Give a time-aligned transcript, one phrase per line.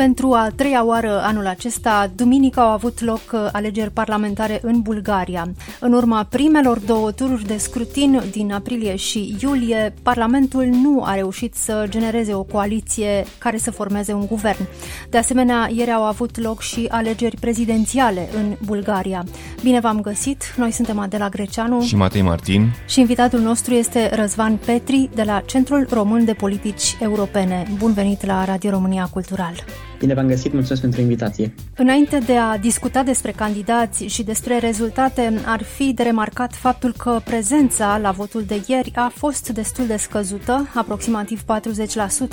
[0.00, 5.52] Pentru a treia oară anul acesta, duminică au avut loc uh, alegeri parlamentare în Bulgaria.
[5.80, 11.54] În urma primelor două tururi de scrutin din aprilie și iulie, Parlamentul nu a reușit
[11.54, 14.68] să genereze o coaliție care să formeze un guvern.
[15.10, 19.24] De asemenea, ieri au avut loc și alegeri prezidențiale în Bulgaria.
[19.62, 20.54] Bine v-am găsit!
[20.56, 25.42] Noi suntem Adela Greceanu și Matei Martin și invitatul nostru este Răzvan Petri de la
[25.46, 27.66] Centrul Român de Politici Europene.
[27.78, 29.54] Bun venit la Radio România Cultural!
[30.00, 31.54] Bine v-am găsit, mulțumesc pentru invitație.
[31.76, 37.20] Înainte de a discuta despre candidați și despre rezultate, ar fi de remarcat faptul că
[37.24, 41.42] prezența la votul de ieri a fost destul de scăzută, aproximativ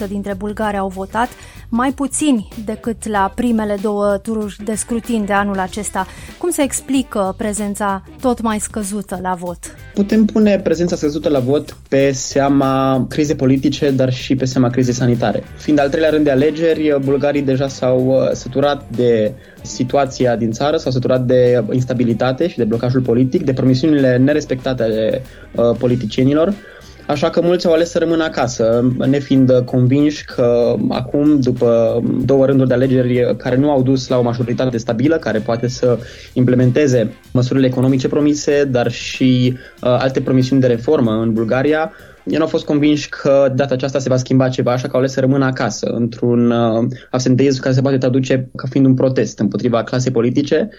[0.05, 1.29] 40% dintre bulgari au votat,
[1.69, 6.07] mai puțini decât la primele două tururi de scrutin de anul acesta.
[6.37, 9.57] Cum se explică prezența tot mai scăzută la vot?
[9.93, 14.91] Putem pune prezența scăzută la vot pe seama crize politice, dar și pe seama crize
[14.91, 15.43] sanitare.
[15.57, 20.77] Fiind al treilea rând de alegeri, bulgarii deja s-au uh, săturat de situația din țară,
[20.77, 25.21] s-au săturat de instabilitate și de blocajul politic, de promisiunile nerespectate ale
[25.55, 26.53] uh, politicienilor.
[27.07, 32.67] Așa că mulți au ales să rămână acasă, nefiind convinși că acum, după două rânduri
[32.67, 35.97] de alegeri care nu au dus la o majoritate stabilă, care poate să
[36.33, 41.91] implementeze măsurile economice promise, dar și uh, alte promisiuni de reformă în Bulgaria,
[42.29, 44.99] eu nu au fost convinși că data aceasta se va schimba ceva, așa că au
[44.99, 49.39] ales să rămână acasă, într-un uh, absenteism care se poate traduce ca fiind un protest
[49.39, 50.69] împotriva clasei politice,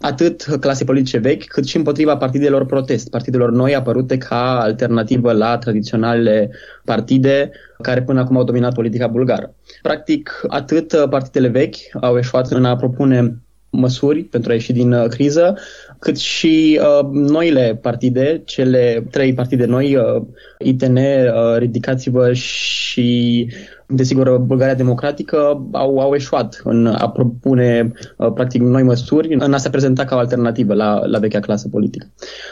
[0.00, 5.58] atât clase politice vechi, cât și împotriva partidelor protest, partidelor noi apărute ca alternativă la
[5.58, 6.50] tradiționale
[6.84, 7.50] partide
[7.82, 9.54] care până acum au dominat politica bulgară.
[9.82, 13.40] Practic, atât partidele vechi au eșuat în a propune
[13.70, 15.58] măsuri pentru a ieși din uh, criză,
[15.98, 20.22] cât și uh, noile partide, cele trei partide noi, uh,
[20.58, 23.48] ITN, uh, Ridicați-vă și
[23.88, 29.56] Desigur, Bulgaria Democratică au, au eșuat în a propune uh, practic noi măsuri, în a
[29.56, 32.06] se prezenta ca o alternativă la, la vechea clasă politică.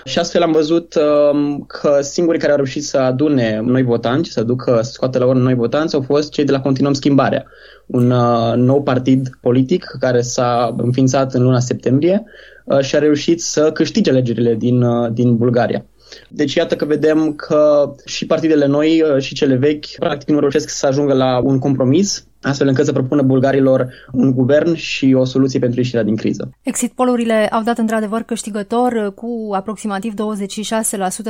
[0.05, 4.41] Și astfel am văzut uh, că singurii care au reușit să adune noi votanți, să
[4.41, 7.45] aducă, să scoate la urmă noi votanți, au fost cei de la Continuăm Schimbarea,
[7.87, 13.43] un uh, nou partid politic care s-a înființat în luna septembrie uh, și a reușit
[13.43, 15.85] să câștige alegerile din, uh, din Bulgaria.
[16.29, 20.69] Deci iată că vedem că și partidele noi uh, și cele vechi practic nu reușesc
[20.69, 25.59] să ajungă la un compromis astfel încât să propună bulgarilor un guvern și o soluție
[25.59, 26.51] pentru ieșirea din criză.
[26.63, 30.17] Exit polurile au dat într-adevăr câștigător cu aproximativ 26%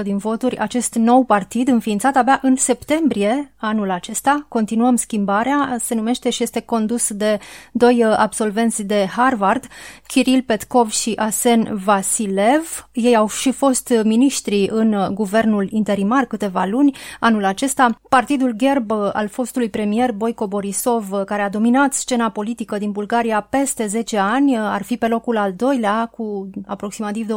[0.02, 4.46] din voturi acest nou partid înființat abia în septembrie anul acesta.
[4.48, 7.38] Continuăm schimbarea, se numește și este condus de
[7.72, 9.64] doi absolvenți de Harvard,
[10.06, 12.88] Kiril Petkov și Asen Vasilev.
[12.92, 18.00] Ei au și fost miniștri în guvernul interimar câteva luni anul acesta.
[18.08, 23.46] Partidul Gerb al fostului premier Boico Borisov Iosif, care a dominat scena politică din Bulgaria
[23.50, 27.30] peste 10 ani, ar fi pe locul al doilea cu aproximativ 24%.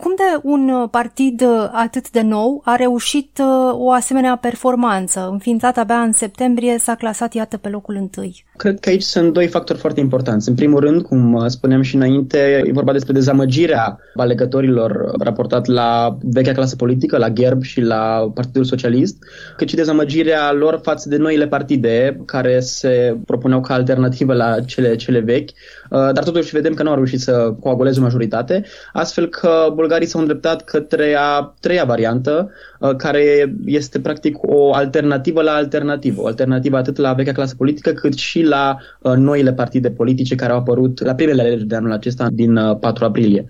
[0.00, 5.28] Cum de un partid atât de nou a reușit uh, o asemenea performanță?
[5.30, 8.44] Înființat abia în septembrie, s-a clasat iată pe locul întâi.
[8.56, 10.48] Cred că aici sunt doi factori foarte importanți.
[10.48, 16.16] În primul rând, cum uh, spuneam și înainte, e vorba despre dezamăgirea alegătorilor raportat la
[16.22, 19.16] vechea clasă politică, la GERB și la Partidul Socialist,
[19.56, 24.96] cât și dezamăgirea lor față de noile partide care se propuneau ca alternativă la cele,
[24.96, 25.54] cele vechi, uh,
[25.90, 30.20] dar totuși vedem că nu au reușit să coaguleze o majoritate, astfel că bulgarii s-au
[30.20, 36.76] îndreptat către a treia variantă, uh, care este practic o alternativă la alternativă, o alternativă
[36.76, 41.04] atât la vechea clasă politică, cât și la uh, noile partide politice care au apărut
[41.04, 43.46] la primele alegeri de anul acesta din 4 aprilie.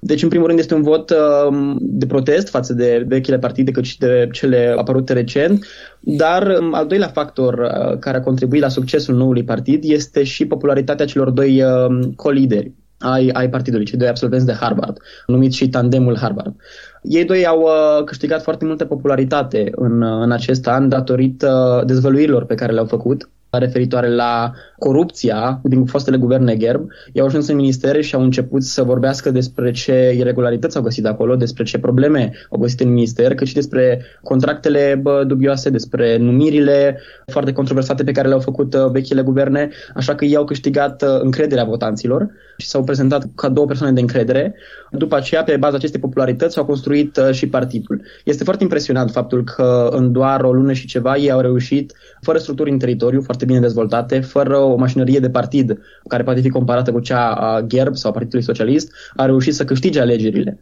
[0.00, 3.84] Deci, în primul rând, este un vot uh, de protest față de vechile partide, cât
[3.84, 5.66] și de cele apărute recent,
[6.00, 10.46] dar um, al doilea factor uh, care a contribuit la succesul noului partid este și
[10.46, 15.68] popularitatea celor doi uh, colideri ai, ai partidului, cei doi absolvenți de Harvard, numiți și
[15.68, 16.54] tandemul Harvard.
[17.02, 21.86] Ei doi au uh, câștigat foarte multă popularitate în, uh, în acest an datorită uh,
[21.86, 27.56] dezvăluirilor pe care le-au făcut referitoare la corupția din fostele guverne gerb, i-au ajuns în
[27.56, 32.32] ministere și au început să vorbească despre ce irregularități au găsit acolo, despre ce probleme
[32.50, 38.12] au găsit în minister, cât și despre contractele bă, dubioase, despre numirile foarte controversate pe
[38.12, 42.66] care le-au făcut uh, vechile guverne, așa că ei au câștigat uh, încrederea votanților și
[42.66, 44.54] s-au prezentat ca două persoane de încredere.
[44.90, 48.02] După aceea, pe baza acestei popularități, s-au construit uh, și partidul.
[48.24, 52.38] Este foarte impresionant faptul că în doar o lună și ceva ei au reușit, fără
[52.38, 55.78] structuri în teritoriu, foarte foarte bine dezvoltate, fără o mașinărie de partid
[56.08, 59.64] care poate fi comparată cu cea a GERB sau a Partidului Socialist, a reușit să
[59.64, 60.58] câștige alegerile.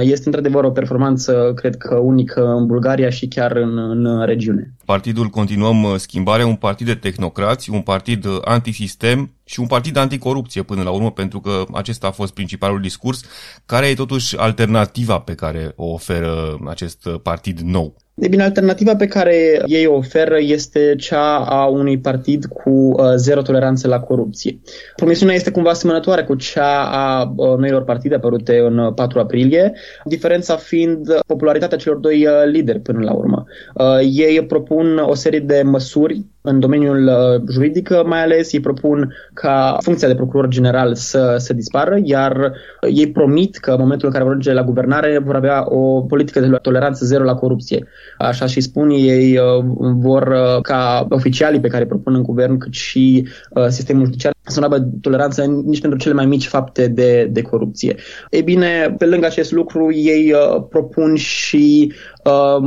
[0.00, 4.72] Este într-adevăr o performanță, cred că, unică în Bulgaria și chiar în, în regiune.
[4.84, 10.82] Partidul Continuăm Schimbarea, un partid de tehnocrați, un partid antisistem și un partid anticorupție până
[10.82, 13.24] la urmă, pentru că acesta a fost principalul discurs.
[13.66, 17.96] Care e totuși alternativa pe care o oferă acest partid nou?
[18.20, 23.12] E bine, alternativa pe care ei o oferă este cea a unui partid cu uh,
[23.16, 24.60] zero toleranță la corupție.
[24.96, 29.72] Promisiunea este cumva asemănătoare cu cea a uh, noilor partide apărute în 4 uh, aprilie,
[30.04, 33.44] diferența fiind popularitatea celor doi uh, lideri până la urmă.
[33.74, 39.14] Uh, ei propun o serie de măsuri în domeniul uh, juridic, mai ales ei propun
[39.34, 42.52] ca funcția de procuror general să se dispară, iar
[42.94, 46.40] ei promit că în momentul în care vor ajunge la guvernare vor avea o politică
[46.40, 47.86] de toleranță zero la corupție.
[48.18, 49.64] Așa și spun ei uh,
[49.94, 53.28] vor uh, ca oficialii pe care propun în guvern, cât și
[53.68, 57.96] sistemul judiciar să nu aibă toleranță nici pentru cele mai mici fapte de, de corupție.
[58.30, 62.19] Ei bine, pe lângă acest lucru, ei uh, propun și uh,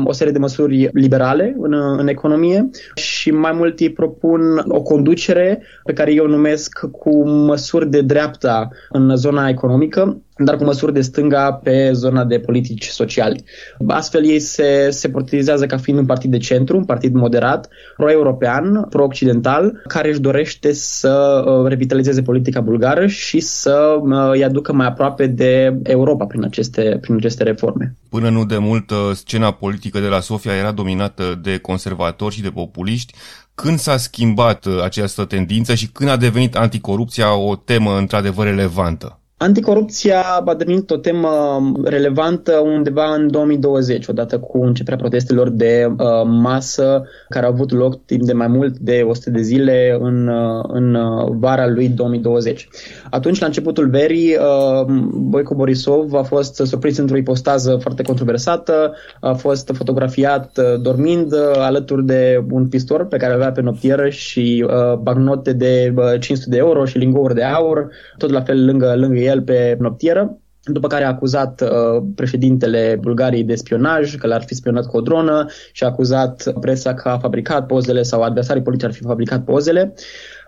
[0.03, 5.63] o serie de măsuri liberale în, în economie și mai mult ei propun o conducere
[5.83, 10.93] pe care eu o numesc cu măsuri de dreapta în zona economică, dar cu măsuri
[10.93, 13.43] de stânga pe zona de politici sociali.
[13.87, 18.85] Astfel ei se, se portretizează ca fiind un partid de centru, un partid moderat, pro-european,
[18.89, 24.87] pro-occidental, care își dorește să uh, revitalizeze politica bulgară și să uh, îi aducă mai
[24.87, 27.95] aproape de Europa prin aceste, prin aceste reforme.
[28.13, 32.41] Până nu de mult, uh, scena politică de la Sofia era dominată de conservatori și
[32.41, 33.13] de populiști.
[33.55, 39.22] Când s-a schimbat această tendință și când a devenit anticorupția o temă într-adevăr relevantă?
[39.37, 45.97] Anticorupția a devenit o temă relevantă undeva în 2020, odată cu începerea protestelor de uh,
[46.25, 50.63] masă care au avut loc timp de mai mult de 100 de zile în, uh,
[50.67, 52.67] în uh, vara lui 2020.
[53.09, 59.33] Atunci, la începutul verii, uh, Boico Borisov a fost surprins într-o ipostază foarte controversată, a
[59.33, 64.65] fost fotografiat uh, dormind uh, alături de un pistol pe care avea pe noptieră și
[64.67, 68.93] uh, bagnote de uh, 500 de euro și lingouri de aur, tot la fel lângă,
[68.95, 74.43] lângă el pe noptieră, după care a acuzat uh, președintele Bulgariei de spionaj, că l-ar
[74.43, 78.61] fi spionat cu o dronă și a acuzat presa că a fabricat pozele sau adversarii
[78.61, 79.93] politici ar fi fabricat pozele.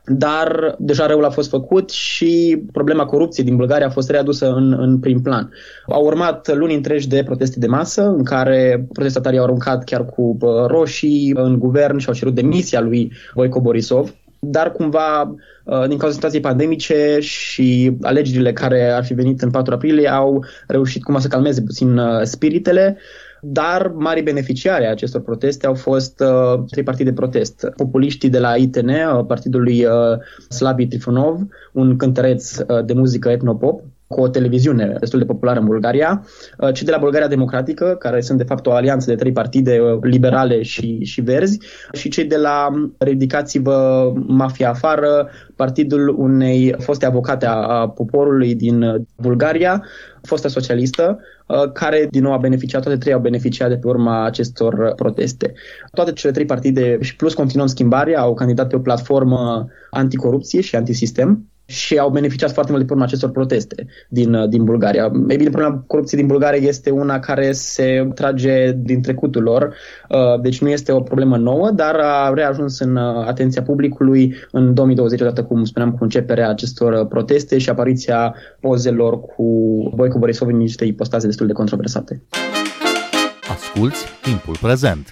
[0.08, 4.76] Dar deja răul a fost făcut și problema corupției din Bulgaria a fost readusă în,
[4.80, 5.52] în prim plan.
[5.88, 10.38] Au urmat luni întregi de proteste de masă, în care protestatarii au aruncat chiar cu
[10.42, 14.14] uh, roșii în guvern și au cerut demisia lui Voico Borisov
[14.46, 19.74] dar cumva uh, din cauza situației pandemice și alegerile care ar fi venit în 4
[19.74, 22.98] aprilie au reușit cumva să calmeze puțin uh, spiritele
[23.48, 27.68] dar mari beneficiari acestor proteste au fost uh, trei partide de protest.
[27.76, 29.92] Populiștii de la ITN, uh, partidul lui uh,
[30.50, 31.40] Slavi Trifonov,
[31.74, 36.26] un cântăreț uh, de muzică etnopop, cu o televiziune destul de populară în Bulgaria,
[36.58, 39.80] uh, cei de la Bulgaria Democratică, care sunt de fapt o alianță de trei partide
[39.80, 41.60] uh, liberale și, și verzi,
[41.94, 42.68] și cei de la
[42.98, 49.84] Ridicați-vă Mafia Afară, partidul unei foste avocate a, a poporului din Bulgaria,
[50.22, 54.26] fostă socialistă, uh, care din nou a beneficiat, toate trei au beneficiat de pe urma
[54.26, 55.54] acestor proteste.
[55.92, 60.76] Toate cele trei partide și plus continuăm schimbarea au candidat pe o platformă anticorupție și
[60.76, 65.12] antisistem și au beneficiat foarte mult de pe urma acestor proteste din, uh, din Bulgaria.
[65.30, 69.76] Ei bine, problema corupției din Bulgaria este una care se trage din trecutul lor,
[70.10, 74.74] uh, deci nu este o problemă nouă, dar a reajuns în uh, atenția publicului în
[74.74, 79.44] 2020, odată cum spuneam, cu începerea acestor proteste și apariția pozelor cu
[79.96, 82.24] Boico Borisov în niște ipostaze destul de controversate.
[83.50, 85.12] Asculți timpul prezent!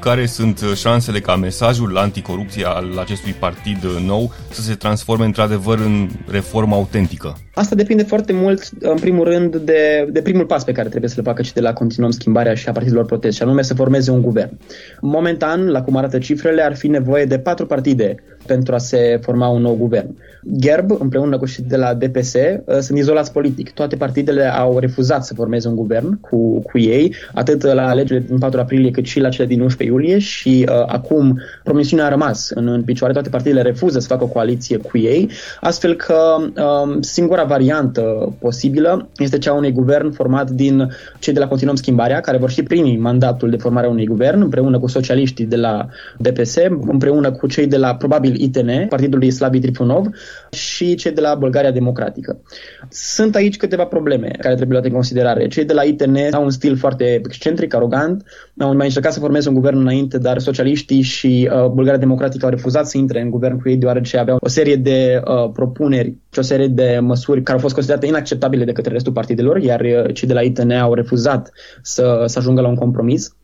[0.00, 6.08] Care sunt șansele ca mesajul anticorupție al acestui partid nou să se transforme într-adevăr în
[6.30, 7.36] reformă autentică?
[7.54, 11.24] Asta depinde foarte mult, în primul rând, de, de primul pas pe care trebuie să-l
[11.24, 14.22] facă și de la Continuăm Schimbarea și a partidelor protest, și anume să formeze un
[14.22, 14.58] guvern.
[15.00, 18.14] Momentan, la cum arată cifrele, ar fi nevoie de patru partide
[18.46, 20.16] pentru a se forma un nou guvern.
[20.58, 23.70] Gerb, împreună cu și de la DPS, uh, sunt izolați politic.
[23.70, 28.38] Toate partidele au refuzat să formeze un guvern cu, cu ei, atât la alegerile din
[28.38, 32.50] 4 aprilie, cât și la cele din 11 iulie și uh, acum promisiunea a rămas
[32.50, 33.12] în, în picioare.
[33.12, 35.30] Toate partidele refuză să facă o coaliție cu ei,
[35.60, 41.48] astfel că uh, singura variantă posibilă este cea unui guvern format din cei de la
[41.48, 45.44] Continuăm Schimbarea, care vor fi primii mandatul de formare a unui guvern, împreună cu socialiștii
[45.44, 46.56] de la DPS,
[46.86, 50.06] împreună cu cei de la, probabil, ITN, Partidul Slavi Trifunov,
[50.50, 52.40] și cei de la Bulgaria Democratică.
[52.88, 55.48] Sunt aici câteva probleme care trebuie luate în considerare.
[55.48, 58.24] Cei de la ITN au un stil foarte excentric, arogant,
[58.58, 62.50] au mai încercat să formeze un guvern înainte, dar socialiștii și uh, Bulgaria Democratică au
[62.50, 66.38] refuzat să intre în guvern cu ei, deoarece aveau o serie de uh, propuneri și
[66.38, 70.14] o serie de măsuri care au fost considerate inacceptabile de către restul partidelor, iar uh,
[70.14, 73.34] cei de la ITN au refuzat să, să ajungă la un compromis.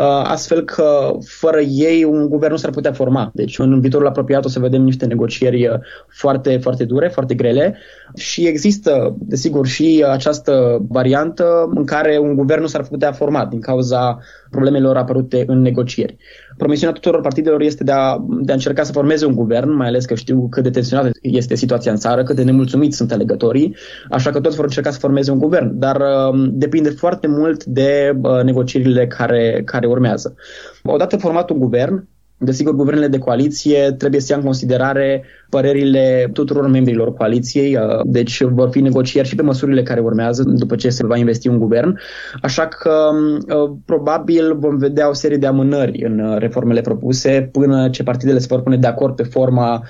[0.00, 3.30] Uh, astfel că fără ei un guvern nu s-ar putea forma.
[3.34, 5.74] Deci în viitorul apropiat o să vedem niște negocieri uh,
[6.08, 7.78] foarte, foarte dure, foarte grele
[8.16, 13.60] și există, desigur, și această variantă în care un guvern nu s-ar putea forma din
[13.60, 14.18] cauza
[14.50, 16.16] problemelor apărute în negocieri.
[16.60, 20.04] Promisiunea tuturor partidelor este de a, de a încerca să formeze un guvern, mai ales
[20.04, 23.76] că știu cât de tensionată este situația în țară, cât de nemulțumiți sunt alegătorii,
[24.10, 28.18] așa că toți vor încerca să formeze un guvern, dar uh, depinde foarte mult de
[28.22, 30.34] uh, negocierile care, care urmează.
[30.82, 32.08] Odată format un guvern,
[32.42, 38.42] Desigur, guvernele de coaliție trebuie să ia în considerare părerile tuturor membrilor coaliției, uh, deci
[38.42, 41.98] vor fi negocieri și pe măsurile care urmează după ce se va investi un guvern,
[42.42, 47.88] așa că uh, probabil vom vedea o serie de amânări în uh, reformele propuse până
[47.88, 49.82] ce partidele se vor pune de acord pe forma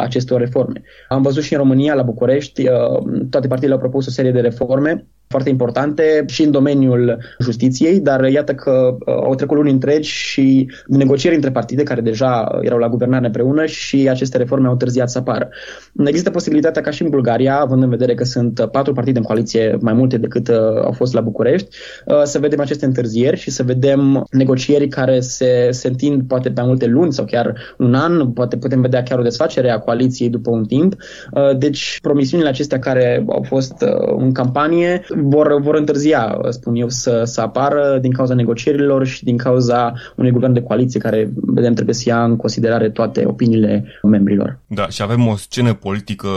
[0.00, 0.82] acestor reforme.
[1.08, 2.64] Am văzut și în România, la București,
[3.30, 8.24] toate partidele au propus o serie de reforme foarte importante și în domeniul justiției, dar
[8.24, 12.88] iată că uh, au trecut luni întregi și negocieri între partide care deja erau la
[12.88, 15.48] guvernare împreună și aceste reforme au întârziat să apară.
[16.04, 19.76] Există posibilitatea ca și în Bulgaria, având în vedere că sunt patru partide în coaliție
[19.80, 21.68] mai multe decât uh, au fost la București,
[22.06, 26.60] uh, să vedem aceste întârzieri și să vedem negocieri care se, se întind poate pe
[26.60, 30.28] mai multe luni sau chiar un an, poate putem vedea chiar o desfacere a coaliției
[30.28, 30.94] după un timp.
[31.58, 33.74] Deci promisiunile acestea care au fost
[34.16, 39.36] în campanie vor, vor întârzia, spun eu, să, să apară din cauza negocierilor și din
[39.36, 44.58] cauza unui guvern de coaliție care, vedem, trebuie să ia în considerare toate opiniile membrilor.
[44.66, 46.28] Da, și avem o scenă politică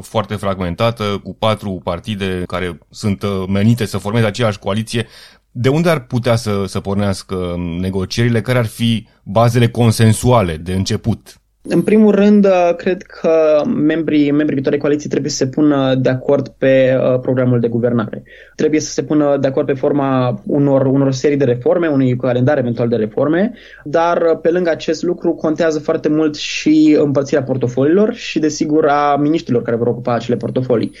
[0.00, 5.06] foarte fragmentată, cu patru partide care sunt uh, menite să formeze aceeași coaliție.
[5.50, 8.40] De unde ar putea să, să pornească negocierile?
[8.40, 11.40] Care ar fi bazele consensuale de început?
[11.68, 16.08] În primul rând, uh, cred că membrii, membrii viitoarei coaliții trebuie să se pună de
[16.08, 18.22] acord pe uh, programul de guvernare.
[18.54, 22.58] Trebuie să se pună de acord pe forma unor, unor serii de reforme, unui calendar
[22.58, 23.52] eventual de reforme,
[23.84, 29.16] dar uh, pe lângă acest lucru contează foarte mult și împărțirea portofoliilor și, desigur, a
[29.16, 30.92] miniștrilor care vor ocupa acele portofolii.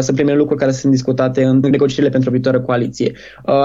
[0.00, 3.12] Sunt primele lucruri care sunt discutate în negocierile pentru o viitoare coaliție.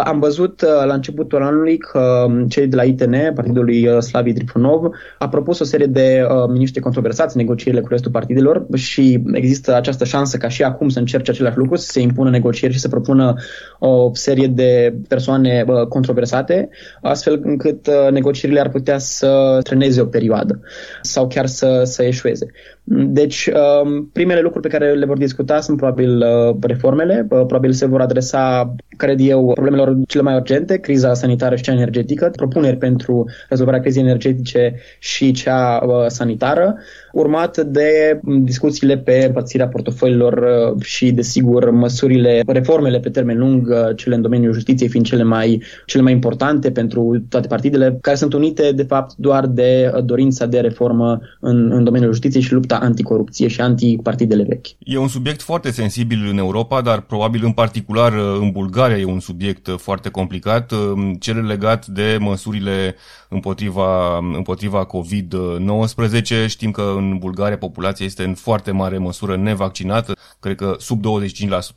[0.03, 5.29] Am văzut la începutul anului că um, cei de la ITN, Partidului Slavi Trifonov, a
[5.29, 10.47] propus o serie de miniștri controversați negocierile cu restul partidelor și există această șansă ca
[10.47, 13.33] și acum să încerce același lucru, să se impună negocieri și să propună
[13.79, 16.69] o serie de persoane controversate,
[17.01, 20.59] astfel încât uh, negocierile ar putea să treneze o perioadă
[21.01, 22.45] sau chiar să, să eșueze.
[22.83, 23.49] Deci,
[23.83, 27.85] um, primele lucruri pe care le vor discuta sunt probabil uh, reformele, uh, probabil se
[27.85, 33.25] vor adresa, cred eu, problemelor cele mai urgente, criza sanitară și cea energetică, propuneri pentru
[33.49, 36.75] rezolvarea crizei energetice și cea sanitară,
[37.11, 43.95] urmat de discuțiile pe împărțirea portofoliilor uh, și, desigur, măsurile, reformele pe termen lung, uh,
[43.95, 48.33] cele în domeniul justiției fiind cele mai, cele mai importante pentru toate partidele, care sunt
[48.33, 52.70] unite, de fapt, doar de uh, dorința de reformă în, în domeniul justiției și lupta
[52.75, 54.67] anticorupție și antipartidele vechi.
[54.79, 59.19] E un subiect foarte sensibil în Europa, dar probabil în particular în Bulgaria e un
[59.19, 60.73] subiect foarte complicat,
[61.19, 62.95] cel legat de măsurile
[63.31, 66.47] împotriva, împotriva COVID-19.
[66.47, 70.15] Știm că în Bulgaria populația este în foarte mare măsură nevaccinată.
[70.39, 71.03] Cred că sub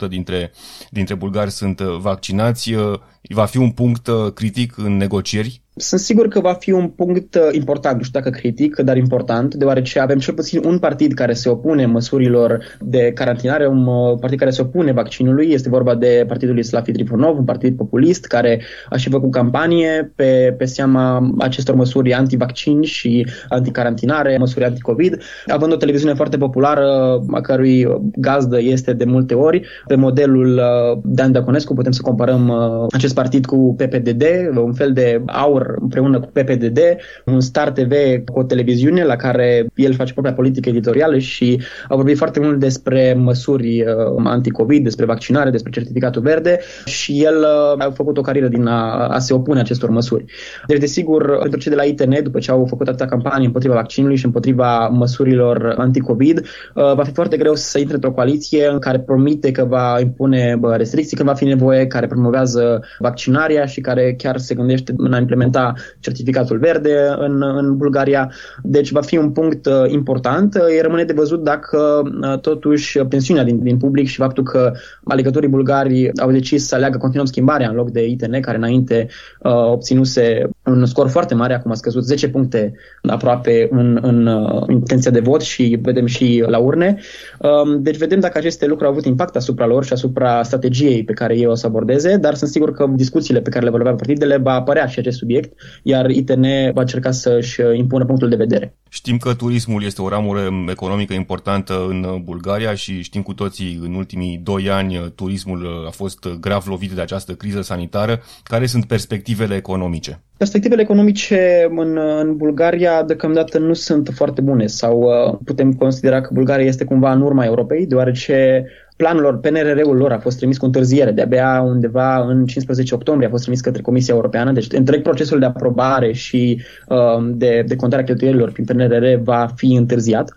[0.07, 0.53] 25% dintre,
[0.91, 2.75] dintre bulgari sunt vaccinați.
[3.21, 7.43] Va fi un punct critic în negocieri sunt sigur că va fi un punct uh,
[7.53, 11.49] important, nu știu dacă critic, dar important, deoarece avem cel puțin un partid care se
[11.49, 16.59] opune măsurilor de carantinare, un uh, partid care se opune vaccinului, este vorba de Partidul
[16.59, 22.13] Islafi Trifonov, un partid populist care a și făcut campanie pe, pe seama acestor măsuri
[22.13, 29.05] anti-vaccin și anti-carantinare, măsuri anti-COVID, având o televiziune foarte populară, a cărui gazdă este de
[29.05, 32.53] multe ori, pe modelul uh, Dan Dăconescu, putem să comparăm
[32.93, 34.23] acest partid cu PPDD,
[34.57, 36.79] un fel de aur viitor împreună cu PPDD,
[37.25, 37.93] un Star TV
[38.25, 42.59] cu o televiziune la care el face propria politică editorială și a vorbit foarte mult
[42.59, 48.21] despre măsuri uh, anti-COVID, despre vaccinare, despre certificatul verde și el uh, a făcut o
[48.21, 50.25] carieră din a, a se opune acestor măsuri.
[50.67, 54.17] Deci, desigur, pentru cei de la ITN, după ce au făcut atâta campanie împotriva vaccinului
[54.17, 59.01] și împotriva măsurilor anti-COVID, uh, va fi foarte greu să intre într-o coaliție în care
[59.01, 64.39] promite că va impune restricții când va fi nevoie, care promovează vaccinarea și care chiar
[64.39, 68.31] se gândește în a implementa certificatul verde în, în Bulgaria.
[68.63, 70.55] Deci va fi un punct uh, important.
[70.55, 74.73] Uh, rămâne de văzut dacă uh, totuși pensiunea din, din public și faptul că
[75.05, 79.07] alegătorii bulgari au decis să aleagă continuăm schimbarea în loc de ITN, care înainte
[79.41, 84.63] uh, obținuse un scor foarte mare, acum a scăzut 10 puncte aproape în, în uh,
[84.69, 86.99] intenția de vot și vedem și la urne.
[87.39, 91.13] Uh, deci vedem dacă aceste lucruri au avut impact asupra lor și asupra strategiei pe
[91.13, 93.95] care ei o să abordeze, dar sunt sigur că discuțiile pe care le vor avea
[93.95, 98.75] partidele va apărea și acest subiect, iar ITN va încerca să-și impună punctul de vedere.
[98.89, 103.95] Știm că turismul este o ramură economică importantă în Bulgaria și știm cu toții în
[103.95, 108.23] ultimii doi ani turismul a fost grav lovit de această criză sanitară.
[108.43, 110.23] Care sunt perspectivele economice?
[110.37, 116.31] Perspectivele economice în, în Bulgaria deocamdată nu sunt foarte bune sau uh, putem considera că
[116.33, 120.65] Bulgaria este cumva în urma Europei, deoarece planul lor, PNRR-ul lor a fost trimis cu
[120.65, 121.11] întârziere.
[121.11, 125.47] De-abia undeva în 15 octombrie a fost trimis către Comisia Europeană, deci întreg procesul de
[125.47, 130.33] aprobare și uh, de, de contarea cheltuielilor prin PNRR va fi întârziat.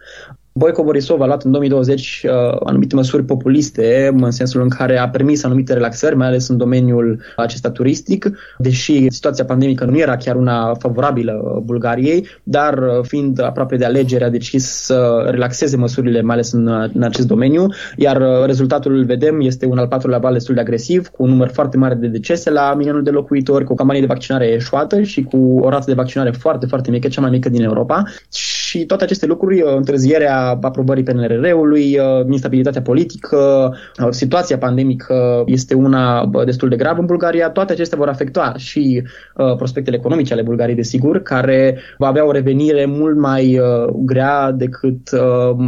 [0.58, 2.32] Boico Borisov a luat în 2020 uh,
[2.64, 7.22] anumite măsuri populiste, în sensul în care a permis anumite relaxări, mai ales în domeniul
[7.36, 13.76] acesta turistic, deși situația pandemică nu era chiar una favorabilă Bulgariei, dar uh, fiind aproape
[13.76, 18.46] de alegeri a decis să relaxeze măsurile, mai ales în, în acest domeniu, iar uh,
[18.46, 21.78] rezultatul îl vedem, este un al patrulea val destul de agresiv, cu un număr foarte
[21.78, 25.60] mare de decese la milionul de locuitori, cu o campanie de vaccinare eșuată și cu
[25.62, 28.04] o rată de vaccinare foarte, foarte mică, cea mai mică din Europa.
[28.34, 33.74] Și toate aceste lucruri, întârzierea aprobării PNRR-ului, uh, instabilitatea politică,
[34.04, 37.50] uh, situația pandemică este una destul de gravă în Bulgaria.
[37.50, 39.04] Toate acestea vor afecta și
[39.36, 43.60] uh, prospectele economice ale Bulgariei, desigur, care va avea o revenire mult mai
[43.96, 45.10] grea decât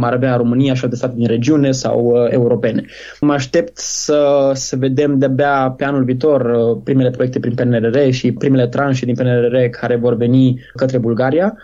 [0.00, 2.84] ar avea România și alte state din regiune sau europene.
[3.20, 6.52] Mă aștept să, să vedem de-abia pe anul viitor
[6.84, 11.56] primele proiecte prin PNRR și primele tranșe din PNRR care vor veni către Bulgaria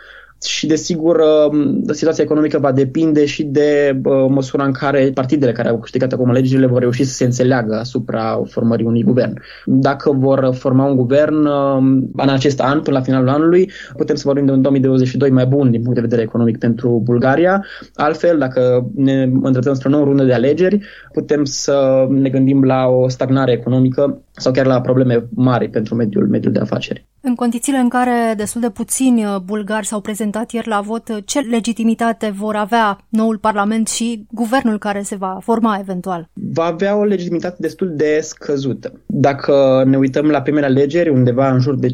[0.44, 1.20] și desigur
[1.50, 6.28] um, situația economică va depinde și de măsura în care partidele care au câștigat acum
[6.28, 9.40] alegerile vor reuși să se înțeleagă asupra formării unui guvern.
[9.64, 14.22] Dacă vor forma un guvern um, în acest an, până la finalul anului, putem să
[14.26, 17.64] vorbim de un 2022 mai bun din punct de vedere economic pentru Bulgaria.
[17.94, 20.80] Altfel, dacă ne îndreptăm spre o nouă rundă de alegeri,
[21.12, 26.28] putem să ne gândim la o stagnare economică sau chiar la probleme mari pentru mediul,
[26.28, 27.06] mediul de afaceri.
[27.28, 31.16] În condițiile în care destul de puțini uh, bulgari s-au prezentat ieri la vot, uh,
[31.24, 36.28] ce legitimitate vor avea noul Parlament și guvernul care se va forma eventual?
[36.32, 38.92] Va avea o legitimitate destul de scăzută.
[39.06, 41.90] Dacă ne uităm la primele alegeri, undeva în jur de 50%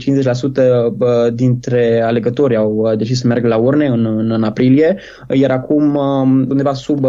[1.32, 6.46] dintre alegători au decis să meargă la urne în, în, în aprilie, iar acum um,
[6.48, 7.06] undeva sub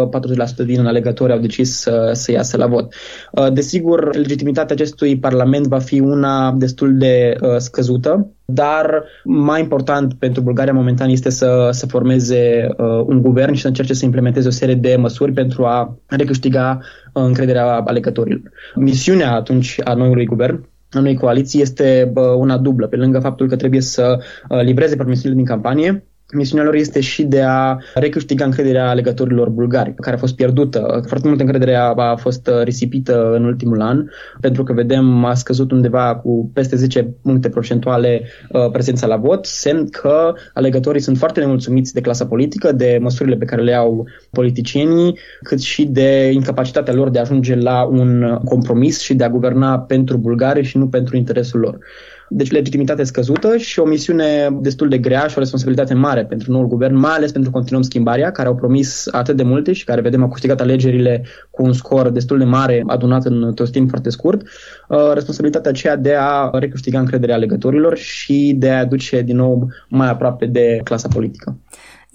[0.62, 2.94] 40% din alegători au decis să, să iasă la vot.
[3.32, 8.13] Uh, desigur, legitimitatea acestui Parlament va fi una destul de scăzută
[8.44, 13.66] dar mai important pentru Bulgaria momentan este să, să formeze uh, un guvern și să
[13.66, 18.50] încerce să implementeze o serie de măsuri pentru a recâștiga uh, încrederea alegătorilor.
[18.74, 23.48] Misiunea atunci a noului guvern a noi coaliții este uh, una dublă, pe lângă faptul
[23.48, 28.44] că trebuie să uh, livreze promisiunile din campanie, Misiunea lor este și de a recâștiga
[28.44, 31.02] încrederea alegătorilor bulgari, care a fost pierdută.
[31.06, 34.04] Foarte multă încredere a, a fost risipită în ultimul an,
[34.40, 39.46] pentru că vedem a scăzut undeva cu peste 10 puncte procentuale uh, prezența la vot,
[39.46, 44.08] semn că alegătorii sunt foarte nemulțumiți de clasa politică, de măsurile pe care le au
[44.30, 49.30] politicienii, cât și de incapacitatea lor de a ajunge la un compromis și de a
[49.30, 51.78] guverna pentru bulgari și nu pentru interesul lor.
[52.28, 56.66] Deci legitimitate scăzută și o misiune destul de grea și o responsabilitate mare pentru noul
[56.66, 60.22] guvern, mai ales pentru Continuăm Schimbarea, care au promis atât de multe și care, vedem,
[60.22, 64.42] au câștigat alegerile cu un scor destul de mare, adunat în tot timp foarte scurt.
[64.88, 70.08] Uh, responsabilitatea aceea de a recâștiga încrederea alegătorilor și de a aduce din nou mai
[70.08, 71.56] aproape de clasa politică.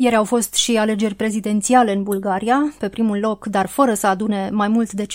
[0.01, 2.73] Ieri au fost și alegeri prezidențiale în Bulgaria.
[2.79, 5.05] Pe primul loc, dar fără să adune mai mult de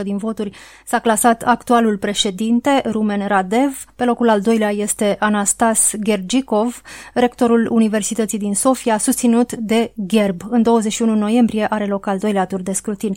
[0.00, 0.50] 50% din voturi,
[0.84, 3.84] s-a clasat actualul președinte, Rumen Radev.
[3.96, 6.82] Pe locul al doilea este Anastas Gergikov,
[7.14, 10.40] rectorul Universității din Sofia, susținut de Gerb.
[10.50, 13.14] În 21 noiembrie are loc al doilea tur de scrutin.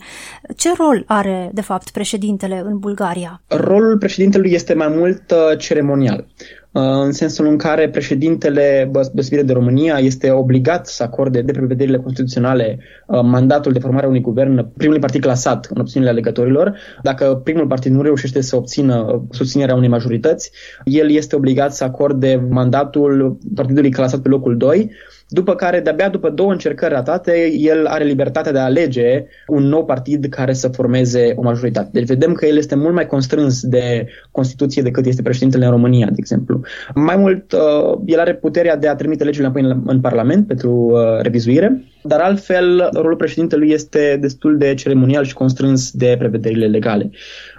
[0.56, 3.42] Ce rol are, de fapt, președintele în Bulgaria?
[3.46, 6.26] Rolul președintelui este mai mult uh, ceremonial.
[6.72, 12.78] În sensul în care președintele, deosebire de România, este obligat să acorde de prevederile constituționale
[13.06, 16.76] mandatul de formare a unui guvern primului partid clasat în opțiunile alegătorilor.
[17.02, 20.50] Dacă primul partid nu reușește să obțină susținerea unei majorități,
[20.84, 24.90] el este obligat să acorde mandatul partidului clasat pe locul 2
[25.30, 29.84] după care, de-abia după două încercări ratate, el are libertatea de a alege un nou
[29.84, 31.88] partid care să formeze o majoritate.
[31.92, 36.06] Deci vedem că el este mult mai constrâns de Constituție decât este președintele în România,
[36.06, 36.60] de exemplu.
[36.94, 41.20] Mai mult, uh, el are puterea de a trimite legile înapoi în Parlament pentru uh,
[41.22, 47.10] revizuire, dar altfel, rolul președintelui este destul de ceremonial și constrâns de prevederile legale.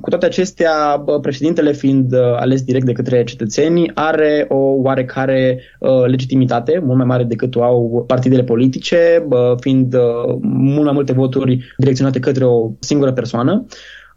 [0.01, 5.61] Cu toate acestea, președintele fiind uh, ales direct de către cetățeni, are o oarecare
[6.05, 9.27] legitimitate, mult mai mare decât au partidele politice,
[9.59, 13.65] fiind uh, mult mai multe voturi direcționate către o singură persoană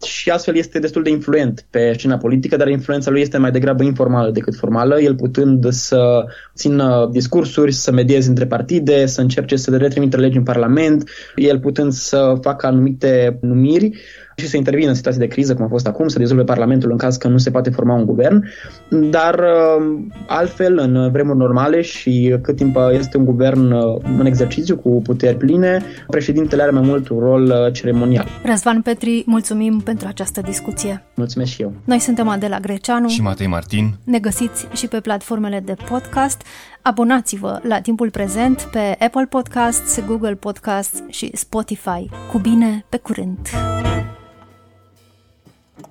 [0.03, 3.83] și astfel este destul de influent pe scena politică, dar influența lui este mai degrabă
[3.83, 9.77] informală decât formală, el putând să țină discursuri, să medieze între partide, să încerce să
[9.77, 13.99] retrimită legi în Parlament, el putând să facă anumite numiri
[14.35, 16.97] și să intervină în situații de criză, cum a fost acum, să rezolve Parlamentul în
[16.97, 18.43] caz că nu se poate forma un guvern,
[18.89, 24.77] dar uh, altfel, în vremuri normale și cât timp este un guvern uh, în exercițiu
[24.77, 28.27] cu puteri pline, președintele are mai mult un rol uh, ceremonial.
[28.43, 31.03] Răzvan Petri, mulțumim pentru această discuție.
[31.15, 31.73] Mulțumesc și eu.
[31.83, 33.93] Noi suntem Adela Greceanu și Matei Martin.
[34.03, 36.41] Ne găsiți și pe platformele de podcast.
[36.81, 42.09] Abonați-vă la timpul prezent pe Apple Podcasts, Google Podcasts și Spotify.
[42.31, 43.39] Cu bine, pe curând!